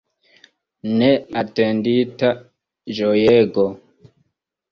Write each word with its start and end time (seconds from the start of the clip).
Neatendita 1.01 2.31
ĝojego! 3.01 3.67